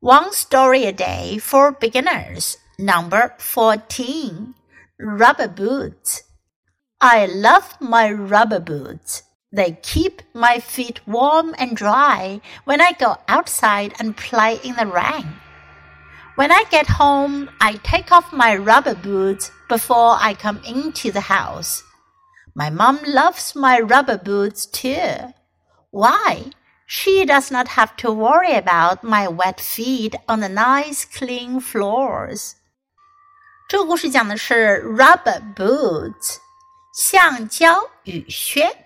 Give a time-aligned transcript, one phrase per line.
[0.00, 2.56] One story a day for beginners.
[2.78, 4.54] Number 14.
[5.00, 6.22] Rubber boots.
[7.00, 9.24] I love my rubber boots.
[9.50, 14.86] They keep my feet warm and dry when I go outside and play in the
[14.86, 15.34] rain.
[16.36, 21.22] When I get home, I take off my rubber boots before I come into the
[21.22, 21.82] house.
[22.54, 25.34] My mom loves my rubber boots too.
[25.90, 26.52] Why?
[26.87, 32.53] She does not have to worry about my wet feet on the nice clean floors.
[33.69, 36.37] 这个故事讲的是 rubber boots，
[36.93, 38.77] 橡胶雨靴。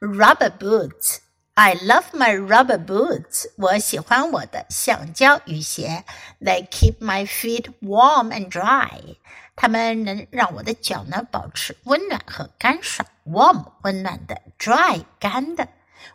[0.00, 3.46] Rubber boots。I love my rubber boots.
[3.56, 6.04] 我喜欢我的橡胶雨鞋。
[6.40, 9.16] They keep my feet warm and dry.
[9.56, 13.06] 它们能让我的脚呢保持温暖和干爽。
[13.26, 15.68] Warm 温暖的，dry 干的。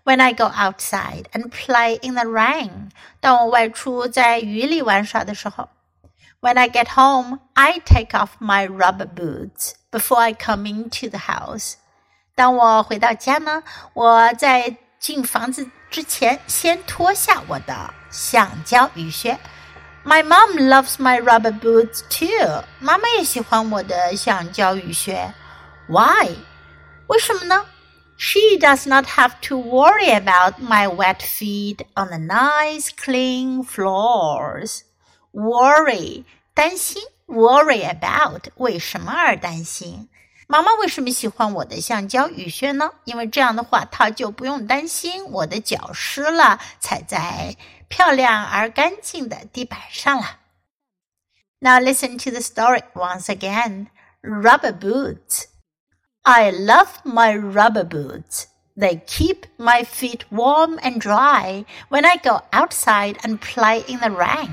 [0.04, 2.90] when I go outside and play in the rain.
[3.20, 5.70] 当我外出在雨里玩耍的时候。
[6.42, 11.76] When I get home, I take off my rubber boots before I come into the house.
[12.36, 19.40] 当我回到家呢，我在进房子之前先脱下我的橡胶雨靴。
[20.04, 22.64] My mom loves my rubber boots too.
[22.80, 25.34] 妈妈也喜欢我的橡胶雨靴。
[25.88, 26.36] Why？
[27.08, 27.66] 为什么呢
[28.20, 34.82] ？she does not have to worry about my wet feet on the nice clean floors.
[35.32, 40.10] Worry 担心，worry about 为什么而担心？
[40.48, 42.92] 妈妈为什么喜欢我的橡胶雨靴呢？
[43.04, 50.40] 因为这样的话，她就不用担心我的脚湿了，踩在漂亮而干净的地板上了。
[51.60, 53.88] Now listen to the story once again.
[54.22, 55.46] Rubber boots.
[56.33, 58.47] I love my rubber boots.
[58.77, 64.13] They keep my feet warm and dry when I go outside and play in the
[64.13, 64.53] rain.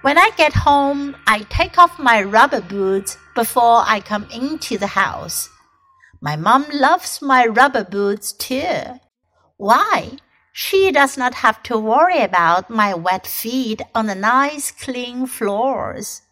[0.00, 4.86] When I get home, I take off my rubber boots before I come into the
[4.86, 5.50] house.
[6.22, 8.98] My mom loves my rubber boots too.
[9.58, 10.12] Why?
[10.54, 16.22] She does not have to worry about my wet feet on the nice clean floors.